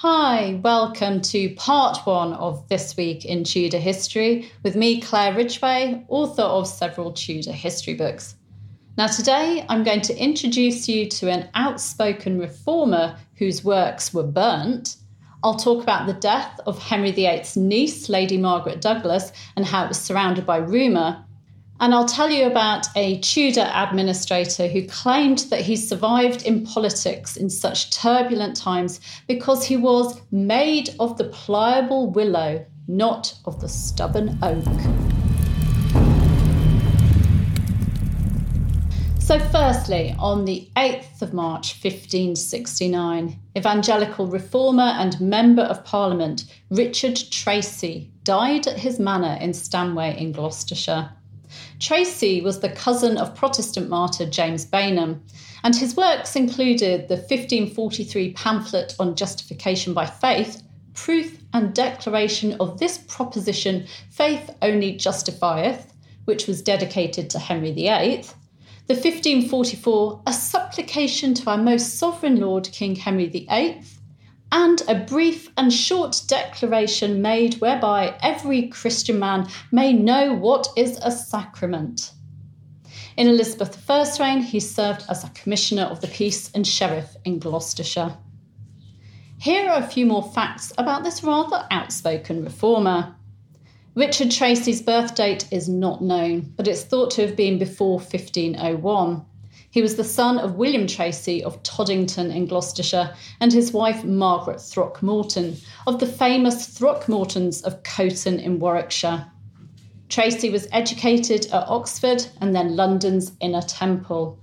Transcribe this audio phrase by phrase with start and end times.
[0.00, 6.04] Hi, welcome to part one of This Week in Tudor History with me, Claire Ridgway,
[6.06, 8.36] author of several Tudor history books.
[8.96, 14.98] Now, today I'm going to introduce you to an outspoken reformer whose works were burnt.
[15.42, 19.88] I'll talk about the death of Henry VIII's niece, Lady Margaret Douglas, and how it
[19.88, 21.24] was surrounded by rumour.
[21.80, 27.36] And I'll tell you about a Tudor administrator who claimed that he survived in politics
[27.36, 33.68] in such turbulent times because he was made of the pliable willow, not of the
[33.68, 34.64] stubborn oak.
[39.20, 47.20] So, firstly, on the 8th of March 1569, evangelical reformer and Member of Parliament Richard
[47.30, 51.10] Tracy died at his manor in Stanway in Gloucestershire.
[51.80, 55.20] Tracy was the cousin of Protestant martyr James Bainham,
[55.64, 60.62] and his works included the 1543 pamphlet on justification by faith,
[60.94, 65.92] proof and declaration of this proposition, faith only justifieth,
[66.24, 68.24] which was dedicated to Henry VIII,
[68.88, 73.82] the 1544, a supplication to our most sovereign Lord King Henry VIII,
[74.50, 80.98] and a brief and short declaration made whereby every Christian man may know what is
[81.02, 82.12] a sacrament.
[83.16, 87.38] In Elizabeth I's reign, he served as a Commissioner of the Peace and Sheriff in
[87.38, 88.16] Gloucestershire.
[89.40, 93.14] Here are a few more facts about this rather outspoken reformer.
[93.94, 99.24] Richard Tracy's birth date is not known, but it's thought to have been before 1501.
[99.70, 104.62] He was the son of William Tracy of Toddington in Gloucestershire and his wife Margaret
[104.62, 109.30] Throckmorton of the famous Throckmortons of Coughton in Warwickshire.
[110.08, 114.38] Tracy was educated at Oxford and then London's Inner Temple.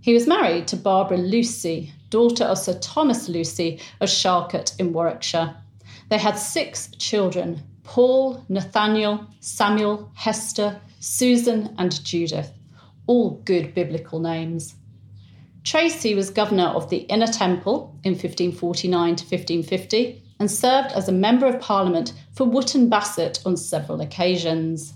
[0.00, 5.54] He was married to Barbara Lucy, daughter of Sir Thomas Lucy of Charlcote in Warwickshire.
[6.08, 12.52] They had six children Paul, Nathaniel, Samuel, Hester, Susan, and Judith
[13.08, 14.76] all good biblical names.
[15.64, 21.12] Tracy was governor of the Inner Temple in 1549 to 1550 and served as a
[21.12, 24.94] Member of Parliament for Wootton Bassett on several occasions.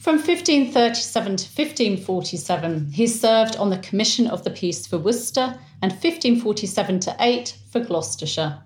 [0.00, 5.92] From 1537 to 1547, he served on the Commission of the Peace for Worcester and
[5.92, 8.63] 1547 to 8 for Gloucestershire.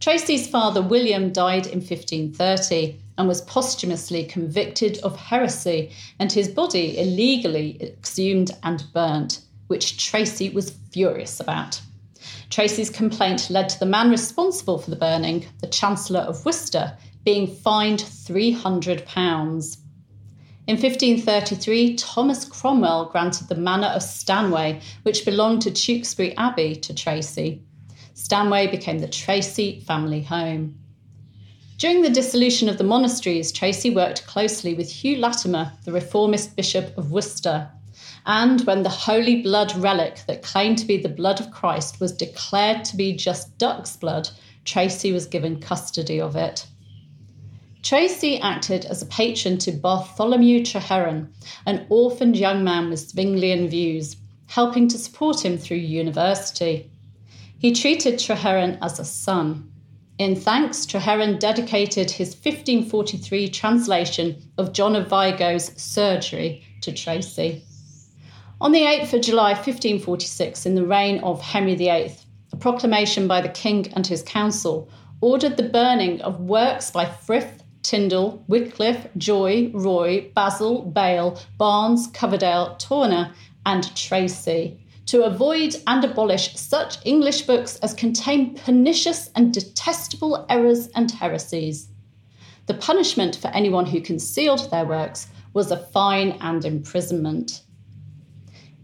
[0.00, 6.98] Tracy's father William died in 1530 and was posthumously convicted of heresy and his body
[6.98, 11.82] illegally exhumed and burnt, which Tracy was furious about.
[12.48, 17.46] Tracy's complaint led to the man responsible for the burning, the Chancellor of Worcester, being
[17.46, 19.76] fined £300.
[20.66, 26.94] In 1533, Thomas Cromwell granted the manor of Stanway, which belonged to Tewkesbury Abbey, to
[26.94, 27.62] Tracy.
[28.14, 30.78] Stanway became the Tracy family home.
[31.78, 36.96] During the dissolution of the monasteries, Tracy worked closely with Hugh Latimer, the reformist Bishop
[36.98, 37.70] of Worcester.
[38.26, 42.12] And when the holy blood relic that claimed to be the blood of Christ was
[42.12, 44.28] declared to be just duck's blood,
[44.66, 46.66] Tracy was given custody of it.
[47.82, 51.28] Tracy acted as a patron to Bartholomew Traheron,
[51.64, 54.16] an orphaned young man with Zwinglian views,
[54.48, 56.89] helping to support him through university.
[57.60, 59.70] He treated Traheron as a son.
[60.16, 67.62] In thanks, Traheron dedicated his 1543 translation of John of Vigo's Surgery to Tracy.
[68.62, 72.14] On the 8th of July 1546, in the reign of Henry VIII,
[72.50, 74.88] a proclamation by the king and his council
[75.20, 82.76] ordered the burning of works by Frith, Tyndale, Wycliffe, Joye, Roye, Basil, Bale, Barnes, Coverdale,
[82.76, 83.34] Turner,
[83.66, 90.88] and Tracy to avoid and abolish such English books as contain pernicious and detestable errors
[90.94, 91.88] and heresies.
[92.66, 97.62] The punishment for anyone who concealed their works was a fine and imprisonment.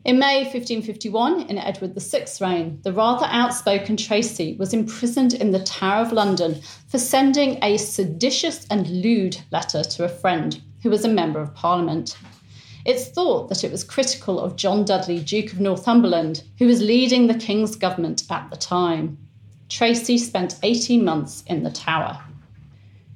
[0.07, 5.65] In May 1551, in Edward VI's reign, the rather outspoken Tracy was imprisoned in the
[5.65, 11.05] Tower of London for sending a seditious and lewd letter to a friend who was
[11.05, 12.17] a member of Parliament.
[12.87, 17.27] It's thought that it was critical of John Dudley, Duke of Northumberland, who was leading
[17.27, 19.19] the King's government at the time.
[19.69, 22.23] Tracy spent 18 months in the Tower.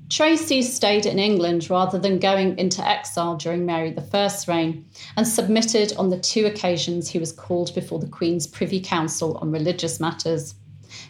[0.08, 4.86] Tracy stayed in England rather than going into exile during Mary I's reign
[5.16, 9.52] and submitted on the two occasions he was called before the Queen's Privy Council on
[9.52, 10.56] religious matters.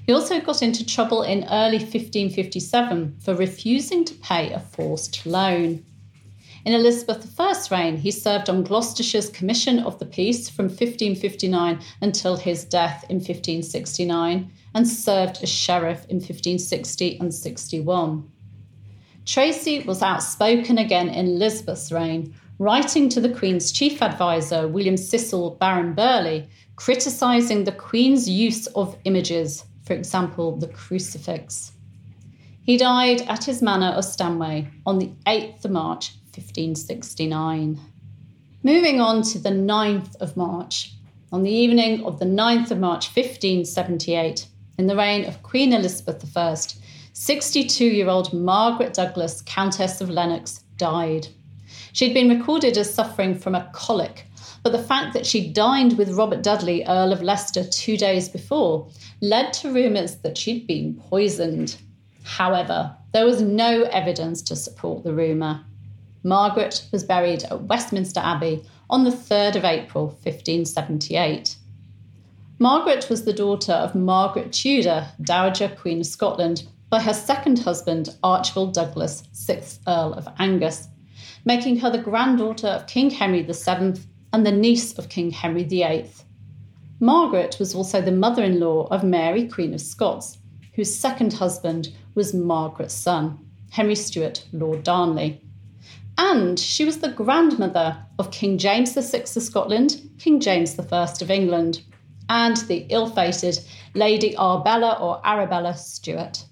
[0.07, 5.83] He also got into trouble in early 1557 for refusing to pay a forced loan.
[6.65, 12.37] In Elizabeth I's reign, he served on Gloucestershire's Commission of the Peace from 1559 until
[12.37, 18.31] his death in 1569 and served as sheriff in 1560 and 61.
[19.25, 25.53] Tracy was outspoken again in Elizabeth's reign, writing to the Queen's chief advisor, William Cecil
[25.53, 31.73] Baron Burghley, criticising the Queen's use of images, for example, the crucifix.
[32.63, 37.79] He died at his manor of Stanway on the 8th of March, 1569.
[38.63, 40.93] Moving on to the 9th of March,
[41.33, 44.47] on the evening of the 9th of March 1578,
[44.79, 46.57] in the reign of Queen Elizabeth I,
[47.13, 51.29] 62 year old Margaret Douglas, Countess of Lennox, died.
[51.93, 54.27] She'd been recorded as suffering from a colic,
[54.63, 58.89] but the fact that she dined with Robert Dudley, Earl of Leicester, two days before
[59.21, 61.77] led to rumours that she'd been poisoned.
[62.23, 65.65] However, there was no evidence to support the rumour.
[66.23, 71.57] Margaret was buried at Westminster Abbey on the 3rd of April 1578.
[72.59, 78.15] Margaret was the daughter of Margaret Tudor, Dowager Queen of Scotland, by her second husband,
[78.23, 80.89] Archibald Douglas, 6th Earl of Angus,
[81.47, 83.95] making her the granddaughter of King Henry VII
[84.35, 86.11] and the niece of King Henry VIII.
[86.99, 90.37] Margaret was also the mother in law of Mary, Queen of Scots,
[90.75, 93.39] whose second husband was Margaret's son,
[93.71, 95.41] Henry Stuart, Lord Darnley
[96.21, 101.31] and she was the grandmother of King James VI of Scotland, King James I of
[101.31, 101.81] England,
[102.29, 103.59] and the ill fated
[103.95, 106.45] Lady Arbella or Arabella Stuart.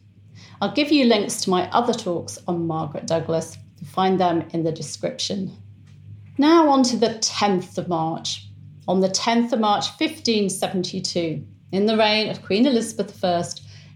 [0.63, 3.59] I'll give you links to my other talks on Margaret Douglas.
[3.79, 5.55] You'll find them in the description.
[6.39, 8.49] Now on to the 10th of March.
[8.89, 13.45] On the 10th of March 1572, in the reign of Queen Elizabeth I,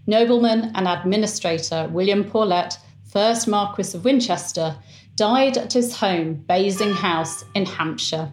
[0.05, 2.77] nobleman and administrator William Paulet,
[3.11, 4.75] 1st Marquis of Winchester,
[5.15, 8.31] died at his home, Basing House, in Hampshire.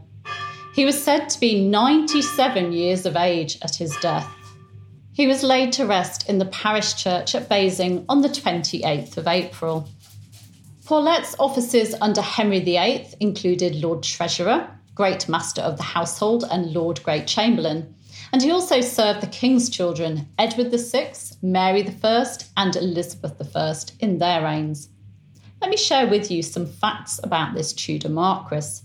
[0.74, 4.28] He was said to be 97 years of age at his death.
[5.12, 9.26] He was laid to rest in the parish church at Basing on the 28th of
[9.26, 9.88] April.
[10.86, 17.02] Paulet's offices under Henry VIII included Lord Treasurer, Great Master of the Household, and Lord
[17.02, 17.94] Great Chamberlain.
[18.32, 21.12] And he also served the King's children, Edward VI,
[21.42, 24.88] Mary I, and Elizabeth I, in their reigns
[25.60, 28.80] let me share with you some facts about this Tudor Marquis.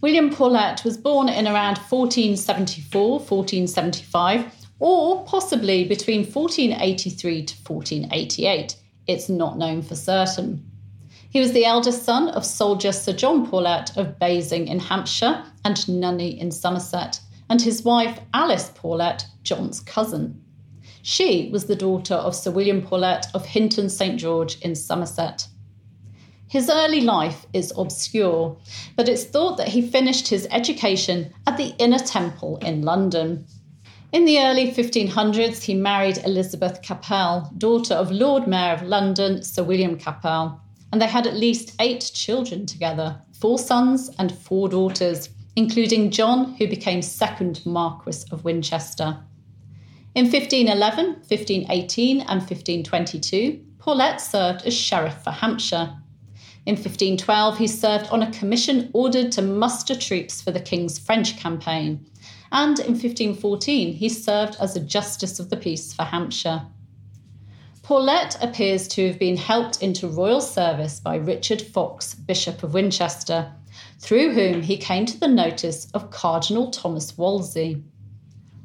[0.00, 8.76] William Paulet was born in around 1474, 1475, or possibly between 1483 to 1488.
[9.06, 10.64] It's not known for certain.
[11.30, 15.76] He was the eldest son of soldier Sir John Paulet of Basing in Hampshire and
[15.76, 17.18] Nunney in Somerset,
[17.50, 20.40] and his wife Alice Paulet, John's cousin.
[21.02, 25.48] She was the daughter of Sir William Paulet of Hinton St George in Somerset.
[26.54, 28.56] His early life is obscure,
[28.94, 33.44] but it's thought that he finished his education at the Inner Temple in London.
[34.12, 39.64] In the early 1500s, he married Elizabeth Capel, daughter of Lord Mayor of London, Sir
[39.64, 40.60] William Capel,
[40.92, 46.54] and they had at least eight children together four sons and four daughters, including John,
[46.54, 49.18] who became second Marquess of Winchester.
[50.14, 55.96] In 1511, 1518, and 1522, Paulet served as Sheriff for Hampshire.
[56.66, 61.36] In 1512, he served on a commission ordered to muster troops for the King's French
[61.36, 62.06] campaign.
[62.50, 66.62] And in 1514, he served as a Justice of the Peace for Hampshire.
[67.82, 73.52] Paulet appears to have been helped into royal service by Richard Fox, Bishop of Winchester,
[73.98, 77.82] through whom he came to the notice of Cardinal Thomas Wolsey.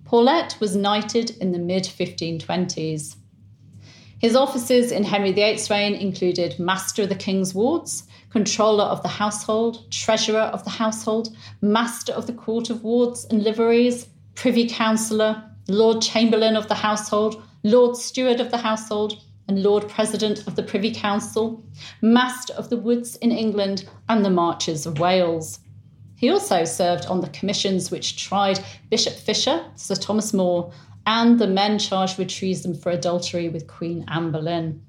[0.05, 3.17] Paulet was knighted in the mid 1520s.
[4.19, 9.07] His offices in Henry VIII's reign included Master of the King's Wards, Controller of the
[9.07, 11.29] Household, Treasurer of the Household,
[11.61, 17.41] Master of the Court of Wards and Liveries, Privy Councillor, Lord Chamberlain of the Household,
[17.63, 21.63] Lord Steward of the Household, and Lord President of the Privy Council,
[22.01, 25.59] Master of the Woods in England, and the Marches of Wales.
[26.17, 28.59] He also served on the commissions which tried
[28.89, 30.73] Bishop Fisher, Sir Thomas More,
[31.09, 34.79] and the men charged with treason for adultery with Queen Anne Boleyn.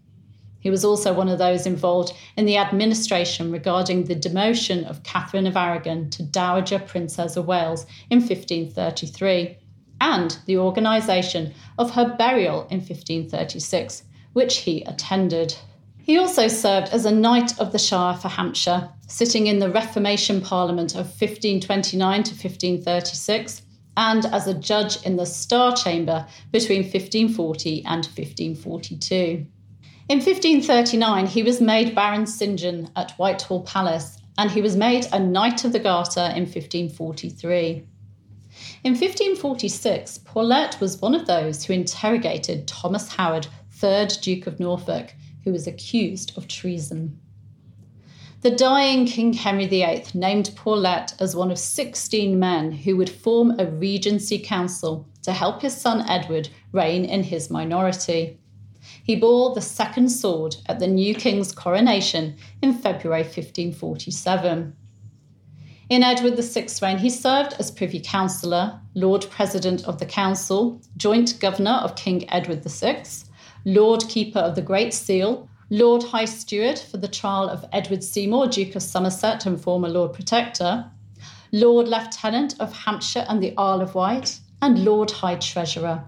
[0.61, 5.47] He was also one of those involved in the administration regarding the demotion of Catherine
[5.47, 9.57] of Aragon to Dowager Princess of Wales in 1533
[10.03, 14.03] and the organisation of her burial in 1536,
[14.35, 15.57] which he attended.
[16.03, 20.43] He also served as a Knight of the Shire for Hampshire, sitting in the Reformation
[20.43, 23.63] Parliament of 1529 to 1536
[23.97, 29.47] and as a judge in the Star Chamber between 1540 and 1542.
[30.09, 32.59] In 1539, he was made Baron St.
[32.59, 37.87] John at Whitehall Palace, and he was made a Knight of the Garter in 1543.
[38.83, 43.47] In 1546, Paulet was one of those who interrogated Thomas Howard,
[43.79, 47.21] 3rd Duke of Norfolk, who was accused of treason.
[48.43, 53.61] The dying King Henry VIII named Paulet as one of 16 men who would form
[53.61, 58.39] a regency council to help his son Edward reign in his minority.
[59.05, 64.75] He bore the second sword at the new king's coronation in February 1547.
[65.91, 71.39] In Edward VI's reign, he served as Privy Councillor, Lord President of the Council, Joint
[71.41, 73.03] Governor of King Edward VI,
[73.67, 78.49] Lord Keeper of the Great Seal, Lord High Steward for the trial of Edward Seymour,
[78.49, 80.91] Duke of Somerset and former Lord Protector,
[81.53, 86.03] Lord Lieutenant of Hampshire and the Isle of Wight, and Lord High Treasurer.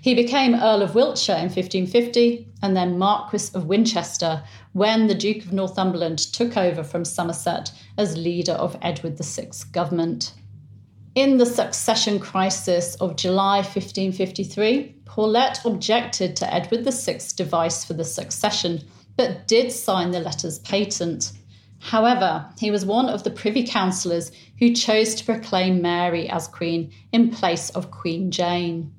[0.00, 5.44] He became Earl of Wiltshire in 1550 and then Marquis of Winchester when the Duke
[5.44, 10.32] of Northumberland took over from Somerset as leader of Edward VI's government.
[11.18, 18.04] In the succession crisis of July 1553, Paulet objected to Edward VI's device for the
[18.04, 18.84] succession,
[19.16, 21.32] but did sign the letters patent.
[21.80, 26.92] However, he was one of the Privy Councillors who chose to proclaim Mary as Queen
[27.10, 28.94] in place of Queen Jane.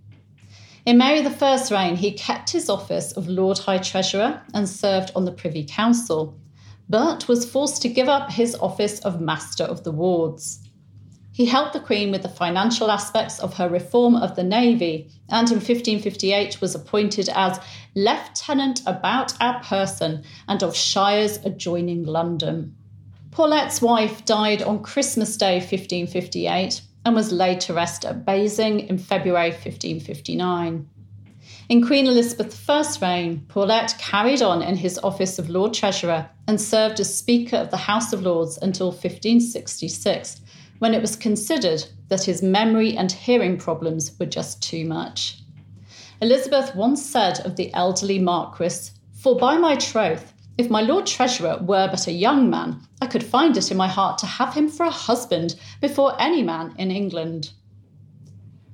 [0.85, 5.23] In Mary I's reign, he kept his office of Lord High Treasurer and served on
[5.23, 6.37] the Privy Council,
[6.89, 10.65] but was forced to give up his office of Master of the Wards.
[11.39, 15.49] He helped the Queen with the financial aspects of her reform of the Navy and
[15.49, 17.61] in 1558 was appointed as
[17.95, 22.75] Lieutenant about our person and of shires adjoining London.
[23.31, 28.97] Paulet's wife died on Christmas Day 1558 and was laid to rest at Basing in
[28.97, 30.89] February 1559.
[31.69, 36.59] In Queen Elizabeth I's reign, Paulet carried on in his office of Lord Treasurer and
[36.59, 40.41] served as Speaker of the House of Lords until 1566
[40.79, 45.43] when it was considered that his memory and hearing problems were just too much.
[46.21, 51.57] Elizabeth once said of the elderly Marquis, For by my troth, if my Lord Treasurer
[51.61, 54.67] were but a young man, I could find it in my heart to have him
[54.67, 57.51] for a husband before any man in England.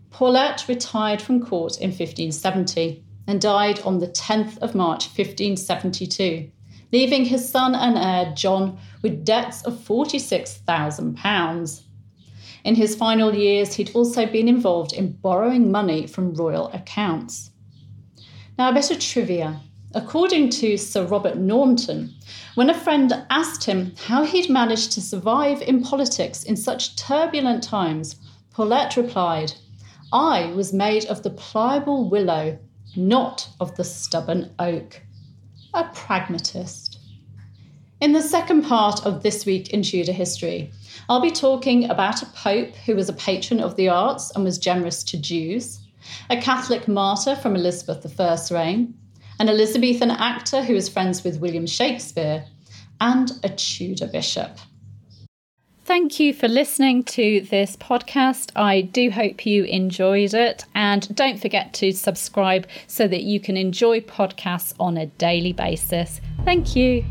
[0.10, 6.50] Paulet retired from court in 1570 and died on the 10th of March 1572,
[6.92, 11.82] leaving his son and heir John with debts of £46,000.
[12.66, 17.52] In his final years, he'd also been involved in borrowing money from royal accounts.
[18.58, 19.62] Now, a bit of trivia.
[19.94, 22.16] According to Sir Robert Naunton,
[22.56, 27.62] when a friend asked him how he'd managed to survive in politics in such turbulent
[27.62, 28.16] times,
[28.52, 29.54] Paulet replied,
[30.12, 32.58] I was made of the pliable willow,
[32.96, 35.04] not of the stubborn oak.
[35.76, 36.95] A pragmatist.
[38.06, 40.70] In the second part of This Week in Tudor History,
[41.10, 44.60] I'll be talking about a pope who was a patron of the arts and was
[44.60, 45.80] generous to Jews,
[46.30, 48.94] a Catholic martyr from Elizabeth I's reign,
[49.40, 52.46] an Elizabethan actor who was friends with William Shakespeare,
[53.02, 54.52] and a Tudor bishop.
[55.84, 58.52] Thank you for listening to this podcast.
[58.56, 60.66] I do hope you enjoyed it.
[60.76, 66.22] And don't forget to subscribe so that you can enjoy podcasts on a daily basis.
[66.44, 67.04] Thank you.